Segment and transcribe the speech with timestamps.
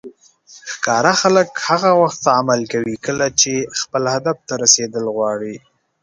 [0.71, 5.55] ښکار خلک هغه وخت عمل کوي کله چې خپل هدف ته رسیدل غواړي.